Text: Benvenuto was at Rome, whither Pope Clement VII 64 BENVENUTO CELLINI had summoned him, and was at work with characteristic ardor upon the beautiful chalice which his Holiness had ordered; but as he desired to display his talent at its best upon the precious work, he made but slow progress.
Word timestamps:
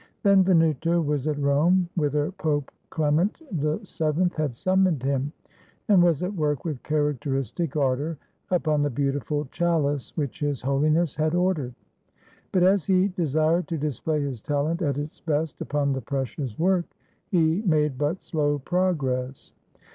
Benvenuto 0.23 0.99
was 0.99 1.27
at 1.27 1.37
Rome, 1.37 1.87
whither 1.95 2.31
Pope 2.31 2.71
Clement 2.89 3.37
VII 3.37 3.45
64 3.45 3.67
BENVENUTO 3.67 3.85
CELLINI 3.85 4.33
had 4.35 4.55
summoned 4.55 5.03
him, 5.03 5.31
and 5.89 6.01
was 6.01 6.23
at 6.23 6.33
work 6.33 6.65
with 6.65 6.81
characteristic 6.81 7.75
ardor 7.77 8.17
upon 8.49 8.81
the 8.81 8.89
beautiful 8.89 9.45
chalice 9.51 10.11
which 10.17 10.39
his 10.39 10.63
Holiness 10.63 11.13
had 11.15 11.35
ordered; 11.35 11.75
but 12.51 12.63
as 12.63 12.85
he 12.87 13.09
desired 13.09 13.67
to 13.67 13.77
display 13.77 14.21
his 14.23 14.41
talent 14.41 14.81
at 14.81 14.97
its 14.97 15.19
best 15.21 15.61
upon 15.61 15.93
the 15.93 16.01
precious 16.01 16.57
work, 16.57 16.85
he 17.27 17.61
made 17.61 17.99
but 17.99 18.21
slow 18.21 18.57
progress. 18.57 19.53